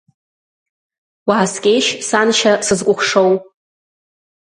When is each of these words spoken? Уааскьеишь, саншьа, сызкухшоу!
Уааскьеишь, 1.27 1.89
саншьа, 2.07 2.53
сызкухшоу! 2.65 3.31